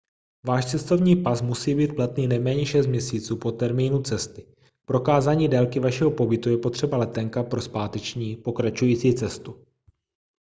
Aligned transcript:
váš 0.45 0.65
cestovní 0.71 1.15
pas 1.15 1.41
musí 1.41 1.75
být 1.75 1.95
platný 1.95 2.27
nejméně 2.27 2.65
6 2.65 2.87
měsíců 2.87 3.35
po 3.37 3.51
termínu 3.51 4.01
cesty. 4.01 4.41
k 4.43 4.53
prokázání 4.85 5.47
délky 5.47 5.79
vašeho 5.79 6.11
pobytu 6.11 6.49
je 6.49 6.57
potřeba 6.57 6.97
letenka 6.97 7.43
pro 7.43 7.61
zpáteční/pokračující 7.61 9.15
cestu 9.15 9.65